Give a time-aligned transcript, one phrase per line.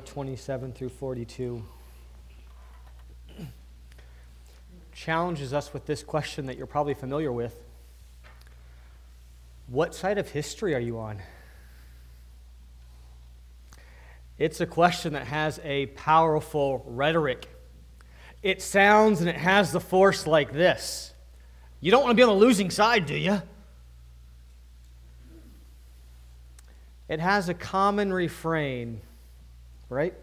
[0.00, 1.62] 27 through 42
[4.98, 7.54] challenges us with this question that you're probably familiar with
[9.68, 11.22] What side of history are you on?
[14.38, 17.48] It's a question that has a powerful rhetoric.
[18.42, 21.12] It sounds and it has the force like this
[21.80, 23.40] You don't want to be on the losing side, do you?
[27.08, 29.00] It has a common refrain
[29.88, 30.14] right?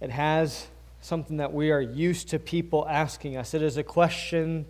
[0.00, 0.66] It has
[1.00, 3.54] something that we are used to people asking us.
[3.54, 4.66] It is a question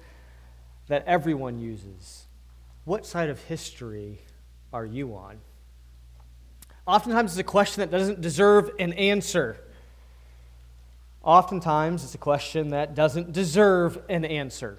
[0.89, 2.27] that everyone uses.
[2.85, 4.21] What side of history
[4.73, 5.39] are you on?
[6.87, 9.57] Oftentimes, it's a question that doesn't deserve an answer.
[11.23, 14.79] Oftentimes, it's a question that doesn't deserve an answer.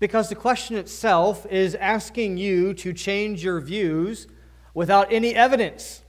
[0.00, 4.26] Because the question itself is asking you to change your views
[4.74, 6.02] without any evidence.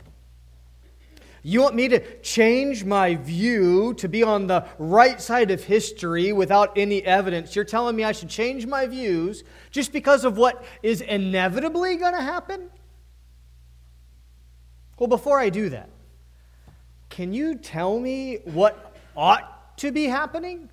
[1.44, 6.34] You want me to change my view to be on the right side of history
[6.34, 7.56] without any evidence?
[7.56, 12.14] You're telling me I should change my views just because of what is inevitably going
[12.14, 12.70] to happen?
[14.98, 15.90] Well, before I do that,
[17.10, 20.70] can you tell me what ought to be happening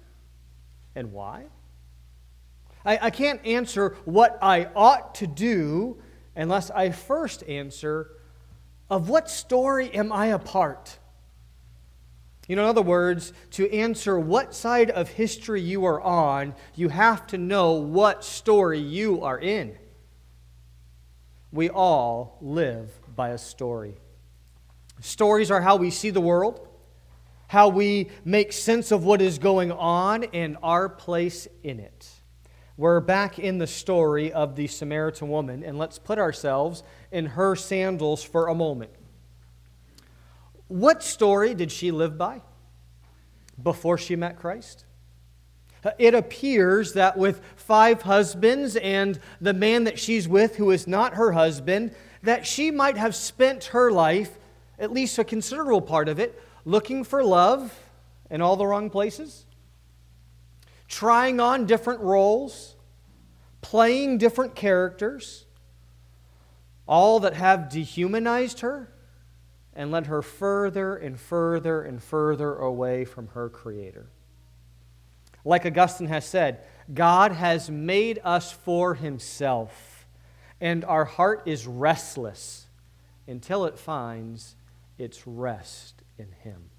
[0.95, 1.45] and why?
[2.85, 5.99] I, I can't answer what I ought to do
[6.37, 8.11] unless I first answer
[8.91, 10.99] of what story am I a part?
[12.47, 16.91] You know, in other words, to answer what side of history you are on, you
[16.91, 19.77] have to know what story you are in.
[21.51, 23.95] We all live by a story.
[25.01, 26.69] Stories are how we see the world,
[27.47, 32.09] how we make sense of what is going on, and our place in it.
[32.77, 37.55] We're back in the story of the Samaritan woman, and let's put ourselves in her
[37.55, 38.91] sandals for a moment.
[40.67, 42.43] What story did she live by
[43.63, 44.87] before she met Christ?
[45.99, 51.15] It appears that with five husbands and the man that she's with who is not
[51.15, 54.37] her husband, that she might have spent her life,
[54.81, 57.79] at least a considerable part of it, looking for love
[58.31, 59.47] in all the wrong places
[60.89, 62.77] trying on different roles,
[63.61, 65.47] playing different characters,
[66.87, 68.93] all that have dehumanized her
[69.75, 74.07] and led her further and further and further away from her Creator.
[75.45, 76.61] Like Augustine has said,
[76.93, 80.07] God has made us for Himself,
[80.61, 82.67] and our heart is restless
[83.27, 84.57] until it finds
[84.99, 86.71] its rest in Him.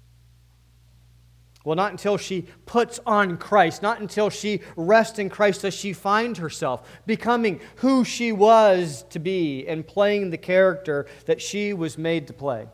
[1.66, 5.92] Well, not until she puts on Christ, not until she rests in Christ does she
[5.92, 11.98] find herself becoming who she was to be and playing the character that she was
[11.98, 12.68] made to play.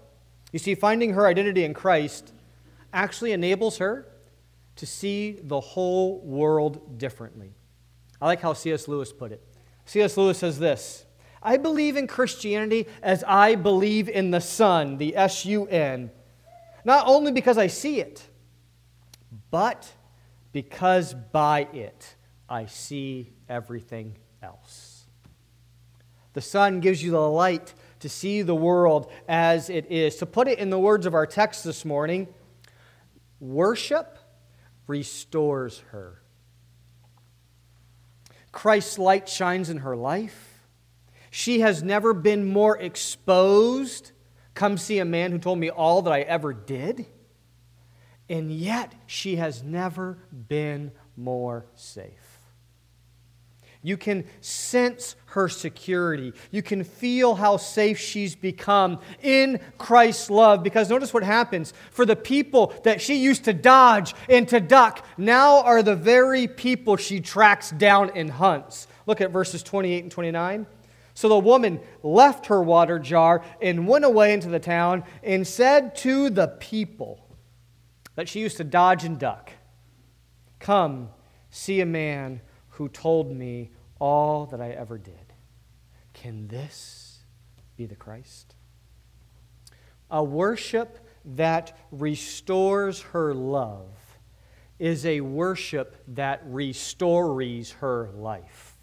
[0.53, 2.35] You see, finding her identity in Christ
[2.93, 4.07] actually enables her
[4.77, 7.55] to see the whole world differently.
[8.21, 8.89] I like how C.S.
[8.89, 9.43] Lewis put it.
[9.87, 10.19] C.S.
[10.19, 11.07] Lewis says this
[11.43, 16.11] I believe in Christianity as I believe in the sun, the S U N,
[16.85, 18.29] not only because I see it
[19.53, 19.93] but
[20.51, 22.17] because by it
[22.49, 25.05] I see everything else.
[26.33, 30.17] The sun gives you the light to see the world as it is.
[30.17, 32.29] To put it in the words of our text this morning,
[33.41, 34.19] worship
[34.87, 36.23] restores her.
[38.53, 40.63] Christ's light shines in her life.
[41.31, 44.13] She has never been more exposed.
[44.55, 47.07] Come see a man who told me all that I ever did
[48.33, 50.17] and yet she has never
[50.49, 52.39] been more safe.
[53.83, 56.33] You can sense her security.
[56.51, 60.63] You can feel how safe she's become in Christ's love.
[60.63, 61.75] Because notice what happens.
[61.91, 66.49] For the people that she used to dodge and to duck, now are the very
[66.49, 68.87] people she tracks down and hunts.
[69.07, 70.67] Look at verses 28 and 29.
[71.13, 75.95] So the woman left her water jar and went away into the town and said
[75.97, 77.22] to the people,
[78.15, 79.51] that she used to dodge and duck.
[80.59, 81.09] Come,
[81.51, 85.33] see a man who told me all that I ever did.
[86.13, 87.21] Can this
[87.77, 88.55] be the Christ?
[90.11, 93.89] A worship that restores her love
[94.79, 98.75] is a worship that restores her life.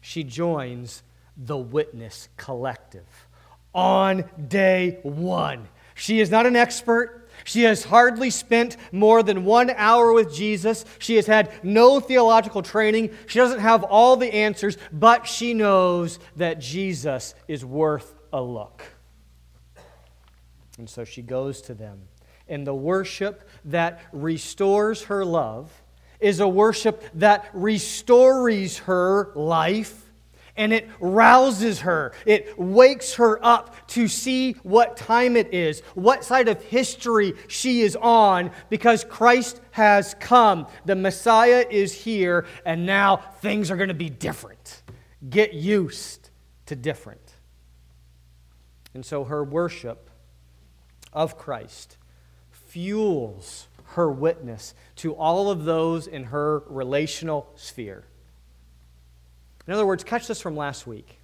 [0.00, 1.02] She joins
[1.36, 3.28] the witness collective
[3.74, 5.68] on day one.
[5.98, 7.28] She is not an expert.
[7.42, 10.84] She has hardly spent more than one hour with Jesus.
[10.98, 13.10] She has had no theological training.
[13.26, 18.82] She doesn't have all the answers, but she knows that Jesus is worth a look.
[20.78, 22.02] And so she goes to them.
[22.46, 25.72] And the worship that restores her love
[26.20, 30.07] is a worship that restores her life
[30.58, 32.12] and it rouses her.
[32.26, 37.80] It wakes her up to see what time it is, what side of history she
[37.80, 40.66] is on, because Christ has come.
[40.84, 44.82] The Messiah is here, and now things are going to be different.
[45.30, 46.28] Get used
[46.66, 47.34] to different.
[48.92, 50.10] And so her worship
[51.12, 51.96] of Christ
[52.50, 58.04] fuels her witness to all of those in her relational sphere.
[59.68, 61.18] In other words, catch this from last week.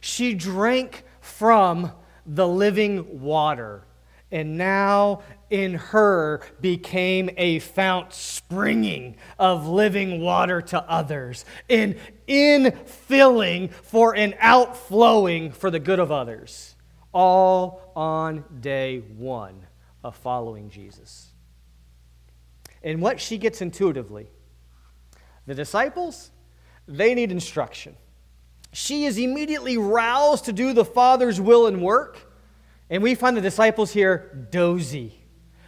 [0.00, 1.92] She drank from
[2.24, 3.84] the living water,
[4.32, 5.20] and now
[5.50, 14.34] in her became a fount springing of living water to others, an infilling for an
[14.40, 16.76] outflowing for the good of others,
[17.12, 19.66] all on day one
[20.02, 21.30] of following Jesus.
[22.82, 24.30] And what she gets intuitively,
[25.44, 26.30] the disciples,
[26.86, 27.96] they need instruction.
[28.72, 32.32] She is immediately roused to do the Father's will and work.
[32.90, 35.18] And we find the disciples here dozy.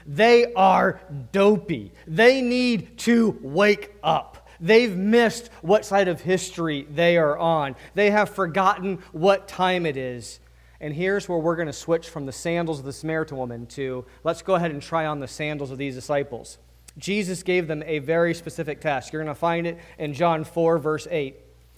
[0.07, 1.01] They are
[1.33, 1.93] dopey.
[2.07, 4.49] They need to wake up.
[4.61, 7.77] They've missed what side of history they are on.
[7.95, 10.41] They have forgotten what time it is.
[10.81, 14.05] And here's where we're going to switch from the sandals of the Samaritan woman to
[14.23, 16.59] let's go ahead and try on the sandals of these disciples.
[16.99, 19.13] Jesus gave them a very specific task.
[19.13, 21.37] You're going to find it in John 4, verse 8.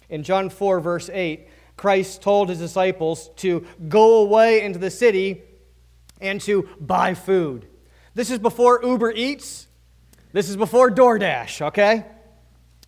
[0.09, 1.47] In John 4, verse 8,
[1.77, 5.43] Christ told his disciples to go away into the city
[6.21, 7.67] and to buy food.
[8.15, 9.67] This is before Uber Eats.
[10.33, 12.07] This is before DoorDash, okay?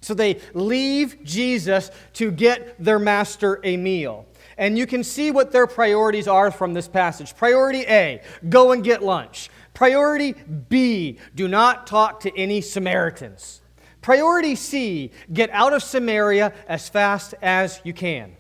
[0.01, 4.27] So they leave Jesus to get their master a meal.
[4.59, 7.37] And you can see what their priorities are from this passage.
[7.37, 9.49] Priority A, go and get lunch.
[9.75, 10.33] Priority
[10.69, 13.63] B, do not talk to any Samaritans.
[14.01, 18.37] Priority C, get out of Samaria as fast as you can.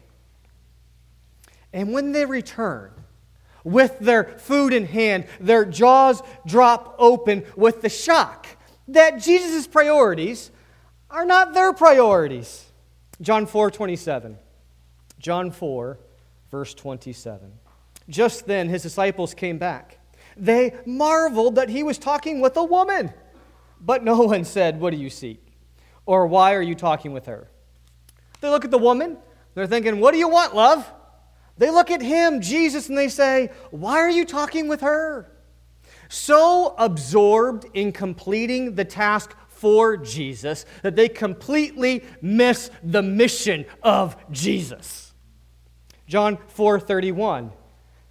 [1.72, 2.90] And when they return,
[3.64, 8.46] with their food in hand, their jaws drop open with the shock
[8.88, 10.50] that Jesus' priorities
[11.10, 12.66] are not their priorities.
[13.20, 14.36] John 4 27.
[15.18, 15.98] John 4,
[16.50, 17.52] verse 27.
[18.08, 19.98] Just then his disciples came back
[20.36, 23.12] they marveled that he was talking with a woman.
[23.80, 25.44] But no one said, What do you seek?
[26.06, 27.48] Or why are you talking with her?
[28.40, 29.18] They look at the woman,
[29.54, 30.90] they're thinking, What do you want, love?
[31.58, 35.30] They look at him, Jesus, and they say, Why are you talking with her?
[36.08, 44.16] So absorbed in completing the task for Jesus that they completely miss the mission of
[44.30, 45.12] Jesus.
[46.08, 47.52] John 4:31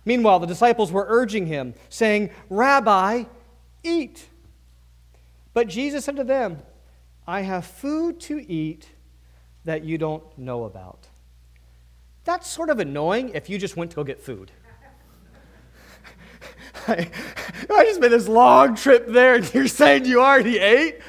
[0.05, 3.25] Meanwhile, the disciples were urging him, saying, Rabbi,
[3.83, 4.27] eat.
[5.53, 6.59] But Jesus said to them,
[7.27, 8.87] I have food to eat
[9.65, 11.07] that you don't know about.
[12.23, 14.51] That's sort of annoying if you just went to go get food.
[16.87, 17.09] I,
[17.69, 20.99] I just made this long trip there and you're saying you already ate?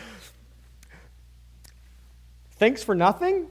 [2.52, 3.48] Thanks for nothing?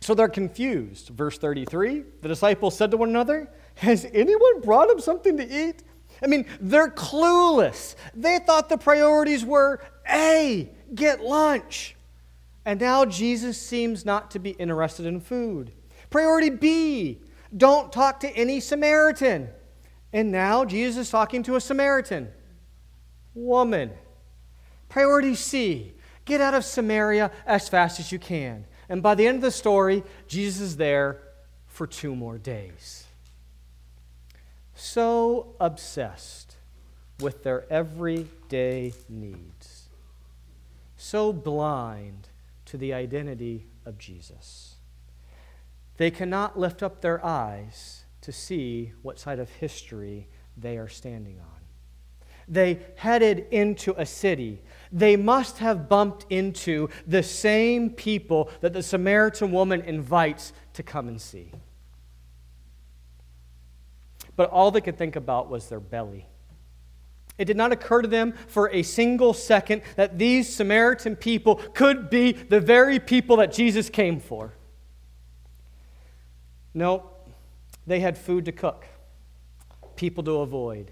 [0.00, 1.08] So they're confused.
[1.08, 3.48] Verse 33 the disciples said to one another,
[3.80, 5.82] has anyone brought him something to eat?
[6.22, 7.94] I mean, they're clueless.
[8.14, 11.96] They thought the priorities were A, get lunch.
[12.66, 15.72] And now Jesus seems not to be interested in food.
[16.10, 17.20] Priority B,
[17.56, 19.48] don't talk to any Samaritan.
[20.12, 22.28] And now Jesus is talking to a Samaritan
[23.34, 23.92] woman.
[24.90, 25.94] Priority C,
[26.26, 28.66] get out of Samaria as fast as you can.
[28.90, 31.22] And by the end of the story, Jesus is there
[31.66, 32.99] for two more days
[34.80, 36.56] so obsessed
[37.20, 39.88] with their everyday needs,
[40.96, 42.28] so blind
[42.64, 44.76] to the identity of Jesus.
[45.98, 51.38] They cannot lift up their eyes to see what side of history they are standing
[51.38, 51.60] on.
[52.48, 54.62] They headed into a city.
[54.90, 61.06] They must have bumped into the same people that the Samaritan woman invites to come
[61.06, 61.52] and see
[64.40, 66.24] but all they could think about was their belly.
[67.36, 72.08] It did not occur to them for a single second that these Samaritan people could
[72.08, 74.54] be the very people that Jesus came for.
[76.72, 77.10] No,
[77.86, 78.86] they had food to cook,
[79.94, 80.90] people to avoid,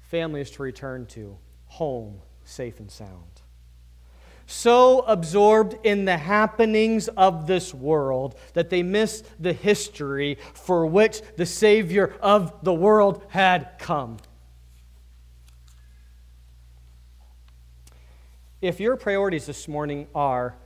[0.00, 1.38] families to return to,
[1.68, 3.39] home safe and sound.
[4.50, 11.22] So absorbed in the happenings of this world that they miss the history for which
[11.36, 14.16] the Savior of the world had come.
[18.60, 20.56] If your priorities this morning are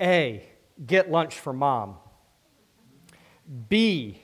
[0.00, 0.44] A,
[0.84, 1.96] get lunch for mom,
[3.68, 4.20] B,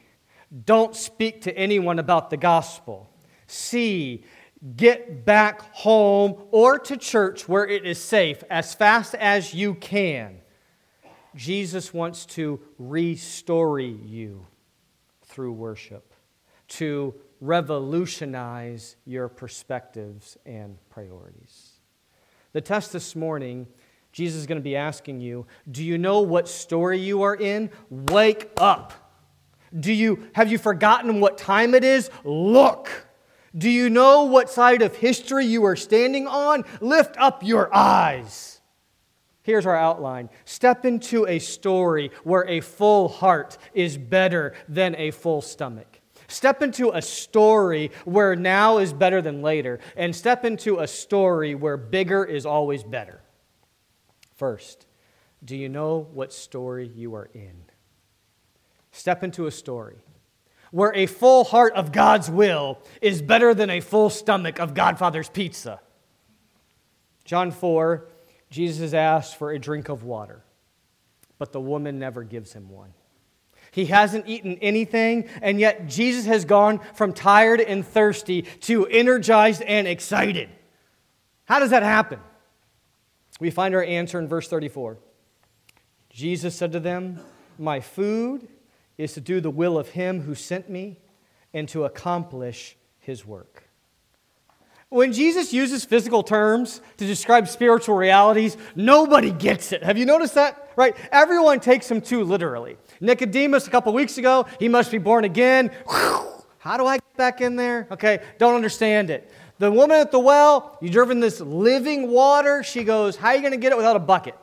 [0.65, 3.09] don't speak to anyone about the gospel,
[3.47, 4.25] C,
[4.77, 10.41] get back home or to church where it is safe as fast as you can.
[11.37, 14.47] Jesus wants to restore you
[15.23, 16.15] through worship,
[16.69, 21.73] to revolutionize your perspectives and priorities.
[22.53, 23.67] The test this morning,
[24.13, 27.71] Jesus is going to be asking you, do you know what story you are in?
[27.91, 28.93] Wake up.
[29.79, 32.11] Do you have you forgotten what time it is?
[32.23, 33.09] Look.
[33.57, 36.65] Do you know what side of history you are standing on?
[36.81, 38.61] Lift up your eyes.
[39.43, 45.11] Here's our outline step into a story where a full heart is better than a
[45.11, 46.01] full stomach.
[46.27, 51.55] Step into a story where now is better than later, and step into a story
[51.55, 53.21] where bigger is always better.
[54.35, 54.87] First,
[55.45, 57.55] do you know what story you are in?
[58.91, 59.99] Step into a story
[60.75, 65.29] where a full heart of God's will is better than a full stomach of Godfather's
[65.29, 65.81] pizza.
[67.25, 68.09] John 4,
[68.51, 70.43] Jesus asked for a drink of water,
[71.39, 72.93] but the woman never gives him one.
[73.71, 79.63] He hasn't eaten anything, and yet Jesus has gone from tired and thirsty to energized
[79.63, 80.49] and excited.
[81.45, 82.19] How does that happen?
[83.39, 84.99] We find our answer in verse 34.
[86.11, 87.21] Jesus said to them,
[87.59, 88.49] My food
[88.99, 90.99] is to do the will of him who sent me
[91.53, 93.69] and to accomplish his work.
[94.89, 99.83] When Jesus uses physical terms to describe spiritual realities, nobody gets it.
[99.83, 100.71] Have you noticed that?
[100.77, 100.97] Right?
[101.11, 102.77] Everyone takes him too literally.
[103.01, 105.73] Nicodemus, a couple weeks ago, he must be born again.
[106.59, 107.89] How do I get back in there?
[107.91, 109.31] Okay, don't understand it.
[109.59, 112.63] The woman at the well, you're driven this living water.
[112.63, 114.35] She goes, How are you going to get it without a bucket?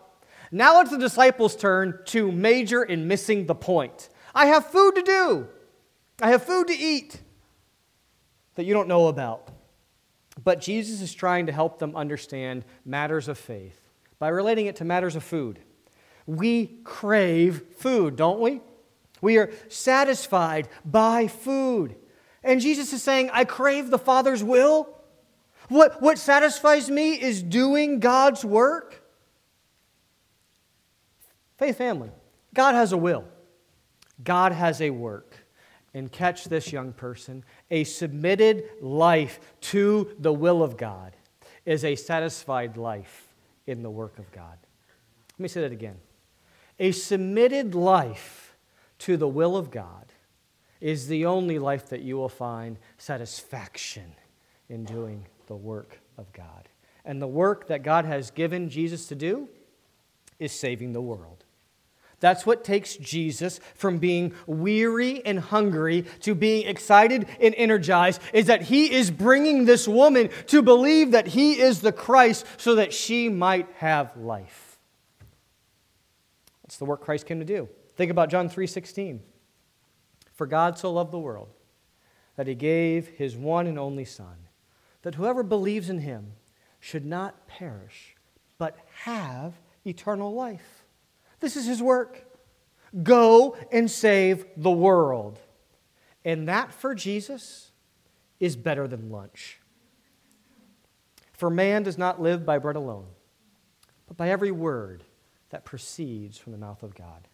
[0.51, 4.09] Now it's the disciples' turn to major in missing the point.
[4.33, 5.47] I have food to do.
[6.21, 7.19] I have food to eat
[8.55, 9.49] that you don't know about.
[10.43, 13.79] But Jesus is trying to help them understand matters of faith
[14.19, 15.59] by relating it to matters of food.
[16.25, 18.61] We crave food, don't we?
[19.21, 21.95] We are satisfied by food.
[22.43, 24.89] And Jesus is saying, I crave the Father's will.
[25.69, 29.03] What, what satisfies me is doing God's work.
[31.57, 32.09] Faith family,
[32.53, 33.25] God has a will.
[34.23, 35.35] God has a work.
[35.93, 41.17] And catch this, young person a submitted life to the will of God
[41.65, 43.27] is a satisfied life
[43.67, 44.57] in the work of God.
[45.33, 45.97] Let me say that again.
[46.79, 48.55] A submitted life
[48.99, 50.13] to the will of God
[50.79, 54.15] is the only life that you will find satisfaction
[54.69, 56.69] in doing the work of God.
[57.05, 59.49] And the work that God has given Jesus to do
[60.39, 61.40] is saving the world.
[62.21, 68.45] That's what takes Jesus from being weary and hungry to being excited and energized, is
[68.45, 72.93] that he is bringing this woman to believe that he is the Christ so that
[72.93, 74.79] she might have life.
[76.63, 77.67] That's the work Christ came to do.
[77.97, 79.23] Think about John 3:16.
[80.31, 81.49] For God so loved the world
[82.35, 84.47] that he gave his one and only son,
[85.01, 86.33] that whoever believes in him
[86.79, 88.15] should not perish,
[88.57, 90.80] but have eternal life.
[91.41, 92.23] This is his work.
[93.03, 95.39] Go and save the world.
[96.23, 97.71] And that for Jesus
[98.39, 99.59] is better than lunch.
[101.33, 103.07] For man does not live by bread alone,
[104.07, 105.03] but by every word
[105.49, 107.27] that proceeds from the mouth of God.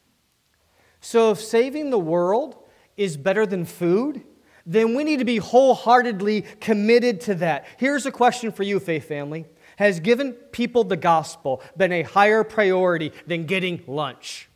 [1.01, 2.55] So if saving the world
[2.95, 4.23] is better than food,
[4.65, 7.65] then we need to be wholeheartedly committed to that.
[7.77, 9.45] Here's a question for you, faith family
[9.77, 14.50] has given people the gospel been a higher priority than getting lunch?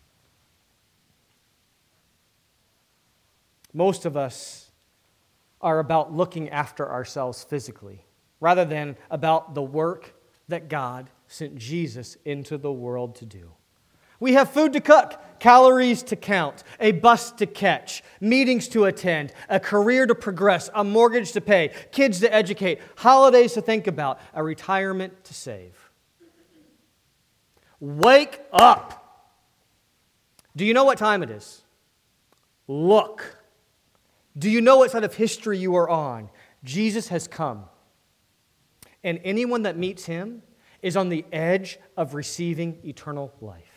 [3.74, 4.70] Most of us
[5.62, 8.06] are about looking after ourselves physically
[8.40, 10.13] rather than about the work
[10.48, 13.51] that God sent Jesus into the world to do.
[14.22, 19.34] We have food to cook, calories to count, a bus to catch, meetings to attend,
[19.50, 24.20] a career to progress, a mortgage to pay, kids to educate, holidays to think about,
[24.36, 25.90] a retirement to save.
[27.80, 29.34] Wake up.
[30.56, 31.63] Do you know what time it is?
[32.68, 33.38] Look.
[34.38, 36.30] Do you know what side of history you are on?
[36.63, 37.63] Jesus has come.
[39.04, 40.44] And anyone that meets him
[40.84, 43.71] is on the edge of receiving eternal life.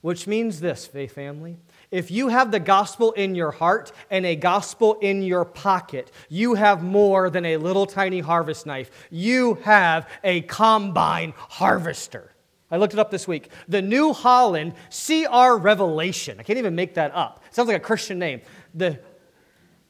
[0.00, 1.56] Which means this, faith family.
[1.90, 6.54] If you have the gospel in your heart and a gospel in your pocket, you
[6.54, 8.90] have more than a little tiny harvest knife.
[9.10, 12.32] You have a combine harvester.
[12.70, 13.50] I looked it up this week.
[13.66, 16.38] The New Holland CR Revelation.
[16.38, 17.42] I can't even make that up.
[17.48, 18.42] It sounds like a Christian name.
[18.74, 19.00] The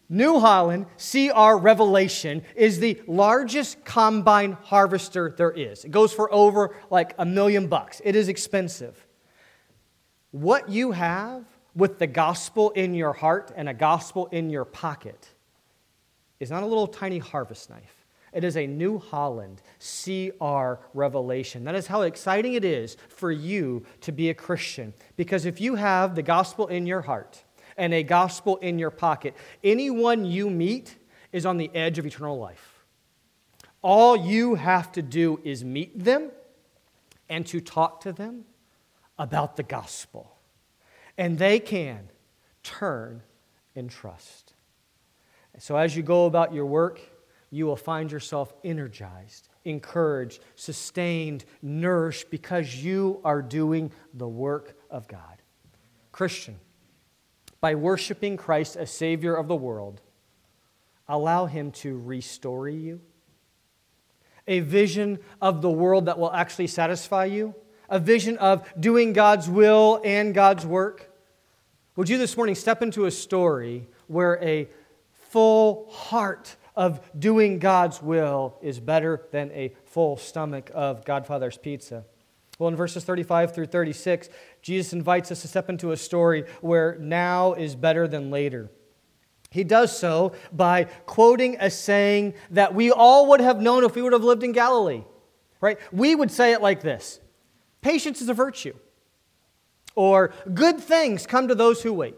[0.08, 5.84] New Holland CR Revelation is the largest combine harvester there is.
[5.84, 8.00] It goes for over like a million bucks.
[8.04, 9.04] It is expensive.
[10.30, 11.44] What you have
[11.74, 15.28] with the gospel in your heart and a gospel in your pocket
[16.38, 18.04] is not a little tiny harvest knife.
[18.32, 21.64] It is a New Holland CR revelation.
[21.64, 24.92] That is how exciting it is for you to be a Christian.
[25.16, 27.42] Because if you have the gospel in your heart
[27.78, 30.96] and a gospel in your pocket, anyone you meet
[31.32, 32.84] is on the edge of eternal life.
[33.80, 36.30] All you have to do is meet them
[37.30, 38.44] and to talk to them
[39.18, 40.36] about the gospel.
[41.16, 42.10] And they can
[42.62, 43.22] turn
[43.74, 44.54] and trust.
[45.58, 47.00] So as you go about your work,
[47.50, 55.08] you will find yourself energized, encouraged, sustained, nourished because you are doing the work of
[55.08, 55.42] God.
[56.12, 56.56] Christian,
[57.60, 60.00] by worshiping Christ as Savior of the world,
[61.08, 63.00] allow Him to restore you.
[64.46, 67.54] A vision of the world that will actually satisfy you,
[67.88, 71.10] a vision of doing God's will and God's work.
[71.96, 74.68] Would you this morning step into a story where a
[75.30, 82.04] full heart of doing God's will is better than a full stomach of Godfather's pizza.
[82.56, 84.28] Well, in verses 35 through 36,
[84.62, 88.70] Jesus invites us to step into a story where now is better than later.
[89.50, 94.02] He does so by quoting a saying that we all would have known if we
[94.02, 95.02] would have lived in Galilee.
[95.60, 95.78] Right?
[95.90, 97.18] We would say it like this
[97.80, 98.74] Patience is a virtue.
[99.94, 102.14] Or good things come to those who wait.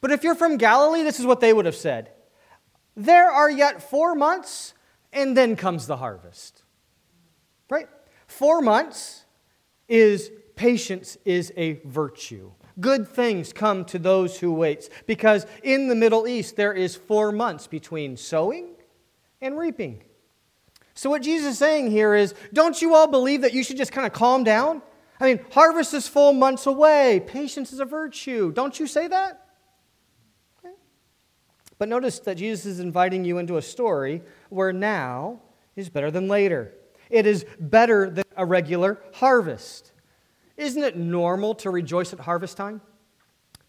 [0.00, 2.10] But if you're from Galilee, this is what they would have said
[2.96, 4.74] there are yet four months,
[5.12, 6.64] and then comes the harvest.
[7.70, 7.88] Right?
[8.26, 9.24] Four months
[9.88, 12.50] is patience is a virtue.
[12.80, 17.32] Good things come to those who wait because in the Middle East there is 4
[17.32, 18.68] months between sowing
[19.40, 20.02] and reaping.
[20.94, 23.92] So what Jesus is saying here is don't you all believe that you should just
[23.92, 24.82] kind of calm down?
[25.20, 27.20] I mean, harvest is full months away.
[27.26, 28.52] Patience is a virtue.
[28.52, 29.44] Don't you say that?
[31.78, 35.40] But notice that Jesus is inviting you into a story where now
[35.76, 36.74] is better than later.
[37.08, 39.92] It is better than a regular harvest.
[40.56, 42.80] Isn't it normal to rejoice at harvest time?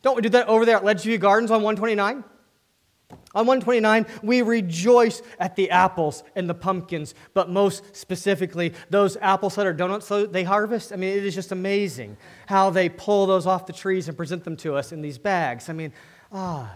[0.02, 2.24] Don't we do that over there at Ledgeview Gardens on 129?
[3.34, 9.50] On 129, we rejoice at the apples and the pumpkins, but most specifically, those apple
[9.50, 10.91] cider donuts So they harvest.
[10.91, 12.17] I mean, it is just amazing
[12.48, 15.69] how they pull those off the trees and present them to us in these bags.
[15.69, 15.91] I mean,
[16.32, 16.76] ah,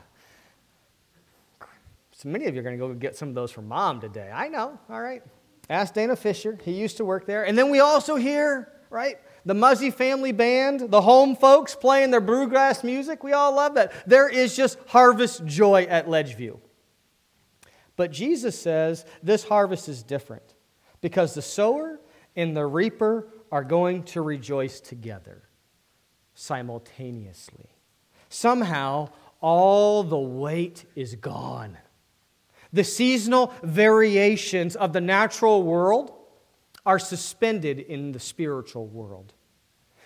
[2.11, 4.31] so many of you are going to go get some of those from mom today.
[4.33, 5.21] I know, all right.
[5.69, 6.57] Ask Dana Fisher.
[6.63, 7.45] He used to work there.
[7.45, 12.21] And then we also hear, right, the Muzzy family band, the home folks playing their
[12.21, 13.23] bluegrass music.
[13.23, 13.91] We all love that.
[14.07, 16.59] There is just harvest joy at Ledgeview.
[17.95, 20.55] But Jesus says this harvest is different
[21.01, 21.99] because the sower
[22.35, 25.43] and the reaper are going to rejoice together
[26.33, 27.69] simultaneously.
[28.29, 29.09] Somehow,
[29.41, 31.77] all the weight is gone.
[32.71, 36.11] The seasonal variations of the natural world
[36.85, 39.33] are suspended in the spiritual world.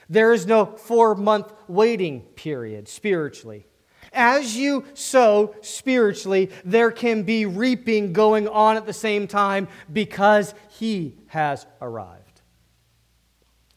[0.09, 3.67] There is no four month waiting period spiritually.
[4.13, 10.53] As you sow spiritually, there can be reaping going on at the same time because
[10.69, 12.41] He has arrived.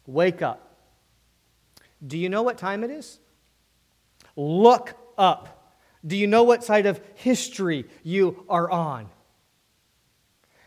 [0.06, 0.66] Wake up.
[2.06, 3.18] Do you know what time it is?
[4.36, 5.74] Look up.
[6.06, 9.08] Do you know what side of history you are on?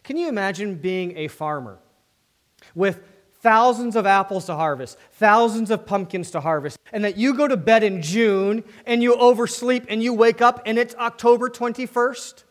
[0.04, 1.80] Can you imagine being a farmer
[2.76, 3.04] with
[3.42, 7.58] thousands of apples to harvest, thousands of pumpkins to harvest, and that you go to
[7.58, 12.44] bed in June and you oversleep and you wake up and it's October 21st?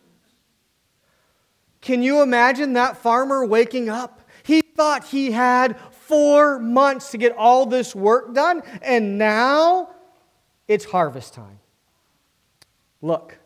[1.80, 4.20] Can you imagine that farmer waking up?
[4.44, 9.90] He thought he had four months to get all this work done, and now
[10.68, 11.58] it's harvest time.
[13.00, 13.38] Look,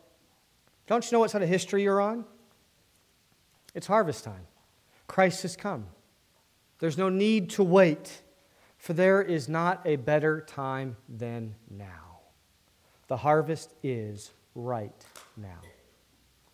[0.87, 2.25] don't you know what side of history you're on?
[3.75, 4.47] It's harvest time.
[5.07, 5.87] Christ has come.
[6.79, 8.23] There's no need to wait,
[8.77, 12.21] for there is not a better time than now.
[13.09, 15.05] The harvest is right
[15.37, 15.61] now.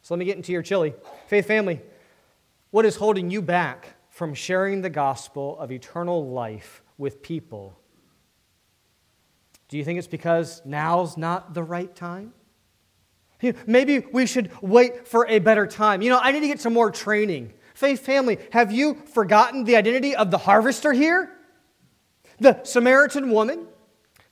[0.02, 0.94] So let me get into your chili.
[1.28, 1.80] Faith family,
[2.70, 7.78] what is holding you back from sharing the gospel of eternal life with people?
[9.68, 12.34] Do you think it's because now's not the right time?
[13.66, 16.02] Maybe we should wait for a better time.
[16.02, 17.54] You know, I need to get some more training.
[17.82, 21.32] Faith family, have you forgotten the identity of the harvester here?
[22.38, 23.66] The Samaritan woman,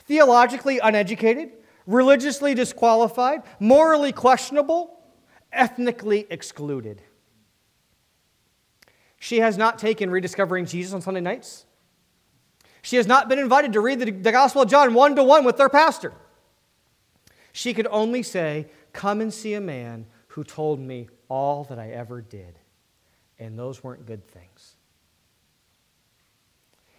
[0.04, 1.50] theologically uneducated,
[1.84, 5.00] religiously disqualified, morally questionable,
[5.52, 7.02] ethnically excluded.
[9.18, 11.66] She has not taken Rediscovering Jesus on Sunday nights.
[12.82, 15.44] She has not been invited to read the, the Gospel of John one to one
[15.44, 16.12] with their pastor.
[17.50, 21.88] She could only say, Come and see a man who told me all that I
[21.90, 22.59] ever did.
[23.40, 24.76] And those weren't good things.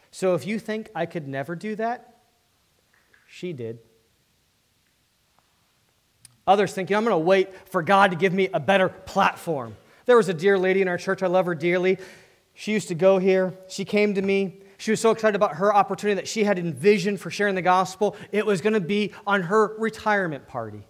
[0.10, 2.18] So if you think I could never do that,
[3.28, 3.80] she did.
[6.46, 8.90] Others think, you know, I'm going to wait for God to give me a better
[8.90, 9.78] platform.
[10.06, 11.24] There was a dear lady in our church.
[11.24, 11.98] I love her dearly.
[12.54, 13.54] She used to go here.
[13.70, 14.58] She came to me.
[14.78, 18.18] She was so excited about her opportunity that she had envisioned for sharing the gospel.
[18.32, 20.88] It was going to be on her retirement party.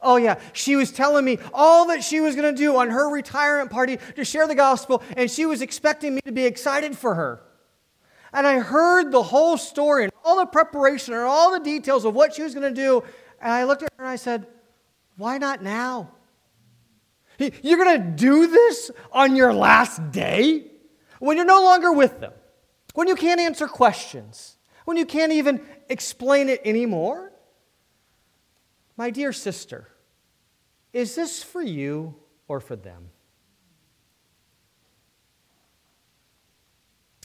[0.00, 3.10] Oh, yeah, she was telling me all that she was going to do on her
[3.10, 7.14] retirement party to share the gospel, and she was expecting me to be excited for
[7.14, 7.42] her.
[8.32, 12.14] And I heard the whole story and all the preparation and all the details of
[12.14, 13.02] what she was going to do.
[13.40, 14.46] And I looked at her and I said,
[15.16, 16.12] Why not now?
[17.38, 20.66] You're going to do this on your last day?
[21.20, 22.32] When you're no longer with them,
[22.94, 27.27] when you can't answer questions, when you can't even explain it anymore?
[28.98, 29.86] My dear sister,
[30.92, 32.16] is this for you
[32.48, 33.10] or for them?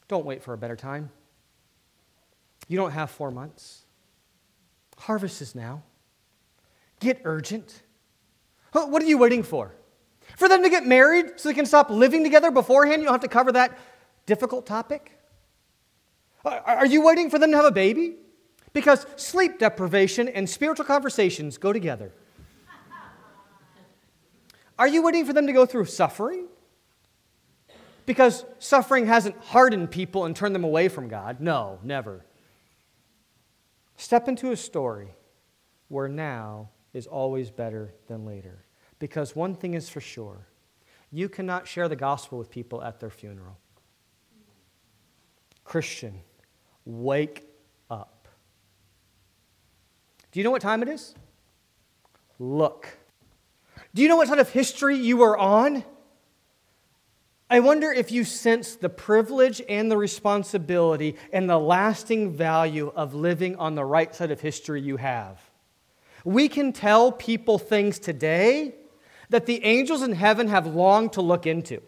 [0.08, 1.10] Don't wait for a better time.
[2.68, 3.86] You don't have four months.
[5.00, 5.82] Harvest is now.
[7.00, 7.82] Get urgent.
[8.72, 9.74] What are you waiting for?
[10.38, 13.02] For them to get married so they can stop living together beforehand?
[13.02, 13.76] You don't have to cover that
[14.28, 15.20] difficult topic?
[16.46, 18.18] Uh, are you waiting for them to have a baby?
[18.74, 22.12] Because sleep deprivation and spiritual conversations go together.
[24.78, 26.48] Are you waiting for them to go through suffering?
[28.06, 31.40] Because suffering hasn't hardened people and turned them away from God.
[31.40, 32.26] No, never.
[33.96, 35.14] Step into a story
[35.88, 38.66] where now is always better than later.
[39.00, 40.48] Because one thing is for sure
[41.12, 43.60] you cannot share the gospel with people at their funeral.
[45.64, 46.22] Christian,
[46.86, 47.53] wake.
[50.34, 51.14] Do you know what time it is?
[52.40, 52.98] Look.
[53.94, 55.84] Do you know what side of history you are on?
[57.52, 63.14] I wonder if you sense the privilege and the responsibility and the lasting value of
[63.14, 65.40] living on the right side of history you have.
[66.26, 68.74] We can tell people things today
[69.30, 71.80] that the angels in heaven have longed to look into.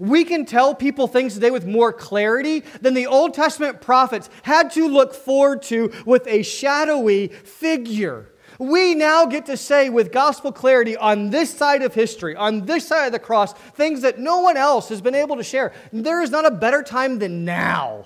[0.00, 4.72] We can tell people things today with more clarity than the Old Testament prophets had
[4.72, 10.52] to look forward to with a shadowy figure we now get to say with gospel
[10.52, 14.40] clarity on this side of history, on this side of the cross, things that no
[14.40, 15.72] one else has been able to share.
[15.94, 18.04] There is not a better time than now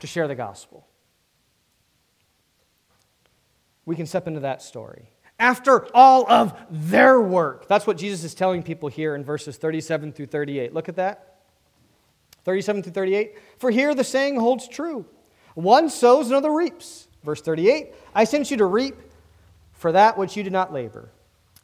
[0.00, 0.86] to share the gospel.
[3.86, 5.08] We can step into that story.
[5.38, 7.68] After all of their work.
[7.68, 10.72] That's what Jesus is telling people here in verses 37 through 38.
[10.72, 11.36] Look at that.
[12.44, 13.34] 37 through 38.
[13.58, 15.04] For here the saying holds true
[15.56, 17.08] one sows, another reaps.
[17.24, 18.94] Verse 38 I sent you to reap
[19.72, 21.10] for that which you did not labor.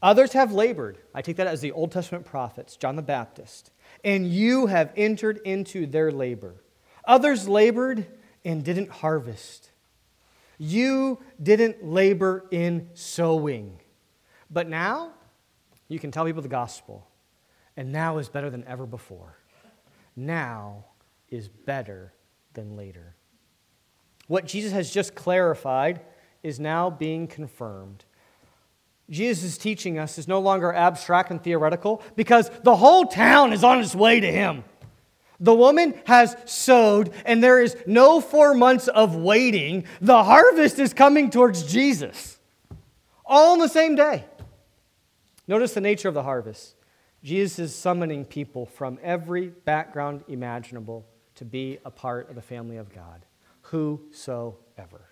[0.02, 0.98] Others have labored.
[1.14, 3.70] I take that as the Old Testament prophets, John the Baptist.
[4.02, 6.54] And you have entered into their labor.
[7.04, 8.06] Others labored
[8.44, 9.70] and didn't harvest.
[10.58, 13.80] You didn't labor in sowing.
[14.50, 15.12] But now,
[15.88, 17.06] you can tell people the gospel.
[17.76, 19.38] And now is better than ever before.
[20.14, 20.84] Now
[21.30, 22.12] is better
[22.54, 23.16] than later.
[24.28, 26.00] What Jesus has just clarified
[26.42, 28.04] is now being confirmed.
[29.10, 33.64] Jesus' is teaching us is no longer abstract and theoretical because the whole town is
[33.64, 34.64] on its way to him.
[35.40, 39.84] The woman has sowed, and there is no four months of waiting.
[40.00, 42.38] The harvest is coming towards Jesus,
[43.24, 44.24] all on the same day.
[45.48, 46.76] Notice the nature of the harvest.
[47.24, 52.76] Jesus is summoning people from every background imaginable to be a part of the family
[52.76, 53.24] of God,
[53.62, 55.08] whosoever.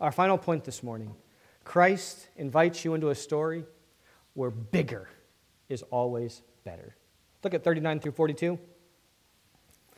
[0.00, 1.14] Our final point this morning
[1.64, 3.64] Christ invites you into a story
[4.34, 5.08] where bigger
[5.68, 6.94] is always better.
[7.42, 8.58] Look at 39 through 42.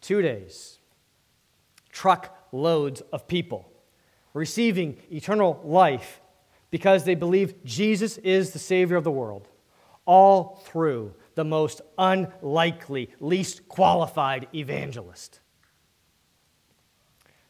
[0.00, 0.78] Two days,
[1.90, 3.70] truck loads of people
[4.34, 6.20] receiving eternal life
[6.70, 9.48] because they believe Jesus is the Savior of the world,
[10.04, 15.40] all through the most unlikely, least qualified evangelist.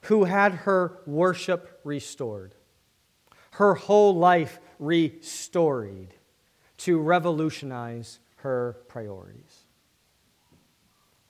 [0.03, 2.55] Who had her worship restored,
[3.53, 6.15] her whole life restored
[6.79, 9.65] to revolutionize her priorities.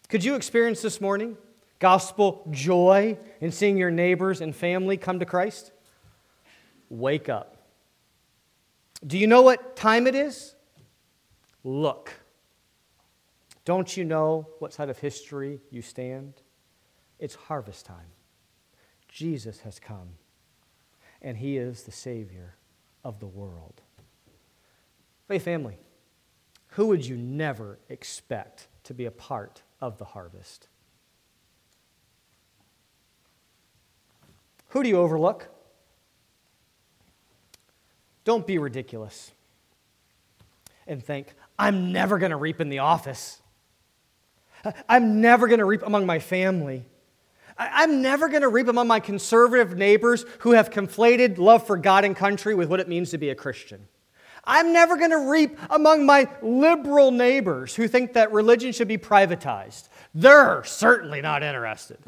[0.09, 1.37] Could you experience this morning
[1.79, 5.71] gospel joy in seeing your neighbors and family come to Christ?
[6.89, 7.59] Wake up.
[9.07, 10.55] Do you know what time it is?
[11.63, 12.11] Look.
[13.67, 16.41] Don't you know what side of history you stand?
[17.19, 18.13] It's harvest time.
[19.09, 20.09] Jesus has come,
[21.21, 22.55] and he is the Savior
[23.05, 23.83] of the world.
[25.27, 25.77] Faith family,
[26.69, 30.69] who would you never expect to be a part of the harvest?
[34.69, 35.49] Who do you overlook?
[38.25, 39.33] Don't be ridiculous
[40.87, 43.41] and think, I'm never going to reap in the office.
[44.89, 46.85] I'm never going to reap among my family.
[47.57, 52.05] I'm never going to reap among my conservative neighbors who have conflated love for God
[52.05, 53.89] and country with what it means to be a Christian.
[54.49, 58.97] I'm never going to reap among my liberal neighbors who think that religion should be
[58.97, 59.91] privatized.
[60.15, 61.99] They're certainly not interested.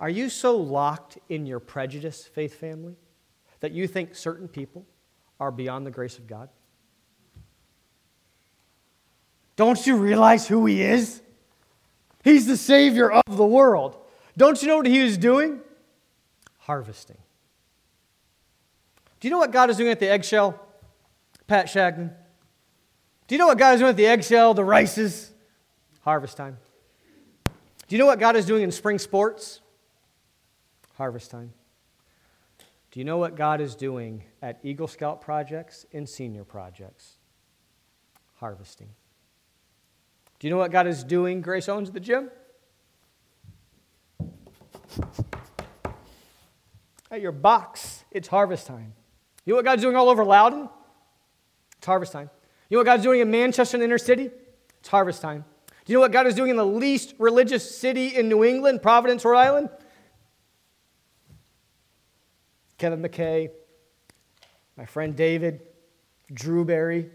[0.00, 2.96] Are you so locked in your prejudice, faith family,
[3.60, 4.84] that you think certain people
[5.38, 6.48] are beyond the grace of God?
[9.54, 11.22] Don't you realize who He is?
[12.24, 13.96] He's the Savior of the world.
[14.36, 15.60] Don't you know what He is doing?
[16.58, 17.18] Harvesting.
[19.20, 20.60] Do you know what God is doing at the eggshell,
[21.46, 22.10] Pat Chagnon?
[23.26, 25.30] Do you know what God is doing at the eggshell, the rices?
[26.02, 26.58] Harvest time.
[27.44, 29.60] Do you know what God is doing in spring sports?
[30.96, 31.52] Harvest time.
[32.90, 37.18] Do you know what God is doing at Eagle Scout projects and senior projects?
[38.36, 38.90] Harvesting.
[40.38, 42.30] Do you know what God is doing, Grace Owens, at the gym?
[47.10, 48.92] At your box, it's harvest time.
[49.44, 50.68] You know what God's doing all over Loudoun?
[51.84, 52.30] It's harvest time.
[52.70, 54.30] You know what God's doing in Manchester, in the inner city?
[54.80, 55.44] It's harvest time.
[55.84, 58.80] Do you know what God is doing in the least religious city in New England,
[58.80, 59.68] Providence, Rhode Island?
[62.78, 63.50] Kevin McKay,
[64.78, 65.60] my friend David,
[66.32, 67.10] Drew Drewberry,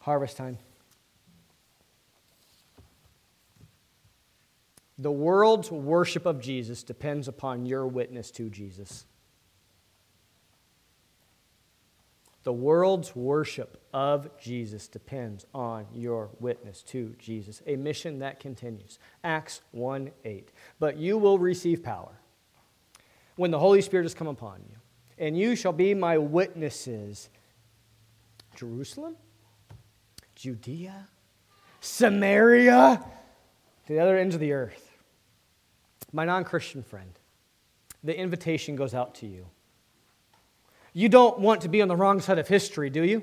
[0.00, 0.58] harvest time.
[4.98, 9.04] The world's worship of Jesus depends upon your witness to Jesus.
[12.42, 18.98] The world's worship of Jesus depends on your witness to Jesus, a mission that continues.
[19.22, 20.50] Acts 1 8.
[20.78, 22.12] But you will receive power
[23.36, 24.76] when the Holy Spirit has come upon you,
[25.18, 27.28] and you shall be my witnesses.
[28.56, 29.16] Jerusalem,
[30.34, 31.08] Judea,
[31.80, 33.02] Samaria,
[33.86, 34.98] to the other ends of the earth.
[36.12, 37.12] My non Christian friend,
[38.02, 39.46] the invitation goes out to you.
[40.92, 43.22] You don't want to be on the wrong side of history, do you?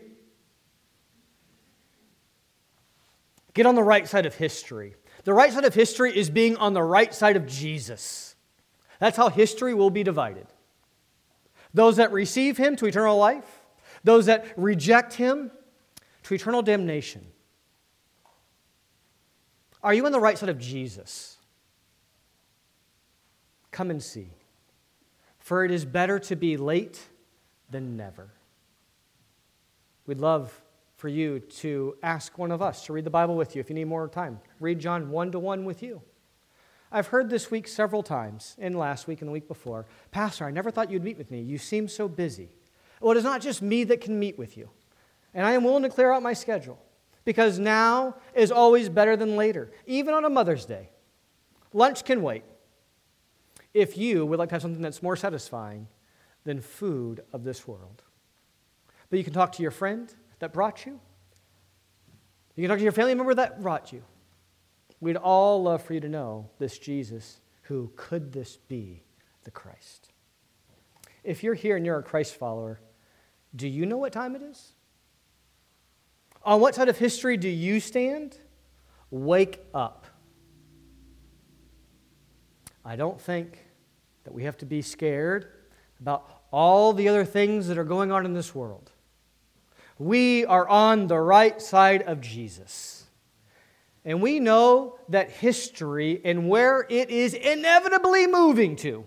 [3.53, 4.95] Get on the right side of history.
[5.23, 8.35] The right side of history is being on the right side of Jesus.
[8.99, 10.47] That's how history will be divided.
[11.73, 13.61] Those that receive him to eternal life,
[14.03, 15.51] those that reject him
[16.23, 17.25] to eternal damnation.
[19.83, 21.37] Are you on the right side of Jesus?
[23.71, 24.29] Come and see.
[25.39, 26.99] For it is better to be late
[27.69, 28.29] than never.
[30.05, 30.61] We'd love
[30.95, 33.75] for you to ask one of us to read the Bible with you if you
[33.75, 34.39] need more time.
[34.59, 36.01] Read John one to one with you.
[36.91, 40.51] I've heard this week several times, and last week and the week before, Pastor, I
[40.51, 41.41] never thought you'd meet with me.
[41.41, 42.49] You seem so busy.
[43.01, 44.69] Well, it is not just me that can meet with you.
[45.33, 46.79] And I am willing to clear out my schedule
[47.25, 50.89] because now is always better than later, even on a Mother's Day.
[51.73, 52.43] Lunch can wait
[53.73, 55.87] if you would like to have something that's more satisfying
[56.47, 58.01] than food of this world.
[59.09, 60.97] But you can talk to your friend that brought you.
[62.55, 64.01] You can talk to your family member that brought you.
[65.01, 69.03] We'd all love for you to know this Jesus who could this be
[69.43, 70.13] the Christ.
[71.21, 72.79] If you're here and you're a Christ follower,
[73.53, 74.71] do you know what time it is?
[76.45, 78.37] On what side of history do you stand?
[79.11, 80.07] Wake up.
[82.85, 83.65] I don't think
[84.23, 85.49] that we have to be scared
[85.99, 88.91] about all the other things that are going on in this world.
[89.99, 93.05] We are on the right side of Jesus.
[94.05, 99.05] And we know that history and where it is inevitably moving to.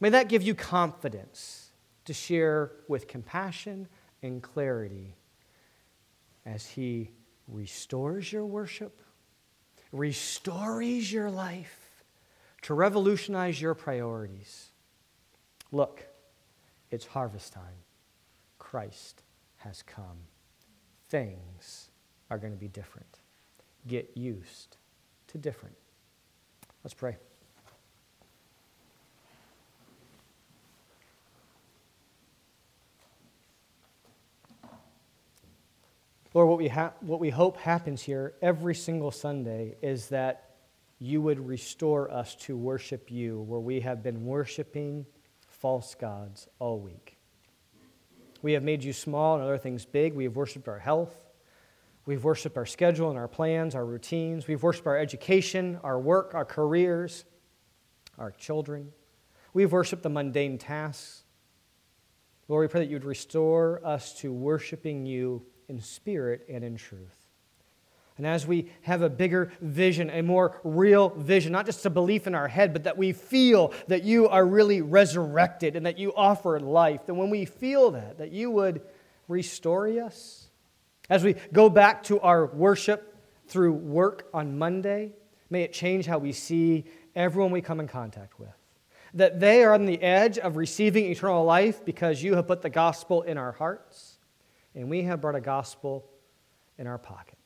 [0.00, 1.70] May that give you confidence
[2.04, 3.88] to share with compassion
[4.22, 5.16] and clarity
[6.46, 7.10] as He
[7.48, 9.00] restores your worship,
[9.92, 11.79] restores your life
[12.62, 14.68] to revolutionize your priorities.
[15.72, 16.04] Look,
[16.90, 17.84] it's harvest time.
[18.58, 19.22] Christ
[19.58, 20.26] has come.
[21.08, 21.90] Things
[22.30, 23.18] are going to be different.
[23.86, 24.76] Get used
[25.28, 25.76] to different.
[26.84, 27.16] Let's pray.
[36.32, 40.49] Lord, what we, ha- what we hope happens here every single Sunday is that
[41.00, 45.06] you would restore us to worship you where we have been worshiping
[45.48, 47.16] false gods all week.
[48.42, 50.14] We have made you small and other things big.
[50.14, 51.14] We have worshiped our health.
[52.04, 54.46] We've worshiped our schedule and our plans, our routines.
[54.46, 57.24] We've worshiped our education, our work, our careers,
[58.18, 58.92] our children.
[59.54, 61.24] We've worshiped the mundane tasks.
[62.48, 66.76] Lord, we pray that you would restore us to worshiping you in spirit and in
[66.76, 67.19] truth.
[68.20, 72.26] And as we have a bigger vision, a more real vision, not just a belief
[72.26, 76.12] in our head, but that we feel that you are really resurrected and that you
[76.14, 78.82] offer life, then when we feel that, that you would
[79.26, 80.50] restore us.
[81.08, 85.12] As we go back to our worship through work on Monday,
[85.48, 86.84] may it change how we see
[87.16, 88.52] everyone we come in contact with.
[89.14, 92.68] That they are on the edge of receiving eternal life because you have put the
[92.68, 94.18] gospel in our hearts,
[94.74, 96.04] and we have brought a gospel
[96.76, 97.39] in our pockets.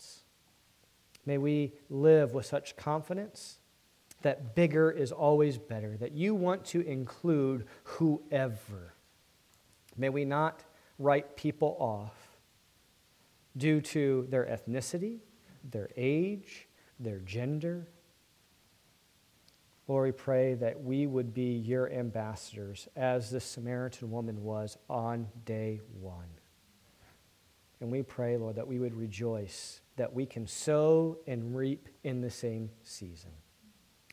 [1.26, 3.58] May we live with such confidence
[4.22, 8.94] that bigger is always better, that you want to include whoever.
[9.96, 10.64] May we not
[10.98, 12.14] write people off
[13.56, 15.18] due to their ethnicity,
[15.70, 17.86] their age, their gender.
[19.86, 25.28] Lord, we pray that we would be your ambassadors as the Samaritan woman was on
[25.44, 26.28] day one.
[27.80, 32.20] And we pray, Lord, that we would rejoice that we can sow and reap in
[32.20, 33.30] the same season.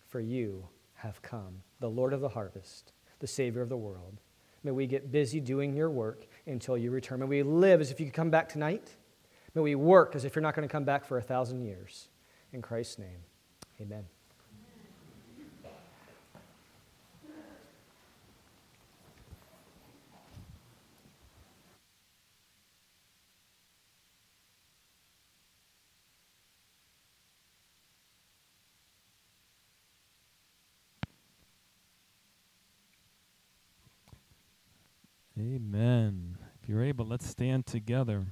[0.08, 4.20] For you have come, the Lord of the harvest, the Savior of the world.
[4.63, 7.20] May we get busy doing your work until you return.
[7.22, 8.96] May we live as if you could come back tonight.
[9.56, 12.10] May we work as if you're not going to come back for a thousand years.
[12.54, 13.24] In Christ's name,
[13.80, 14.06] amen.
[35.41, 36.38] Amen.
[36.61, 38.28] If you're able, let's stand together.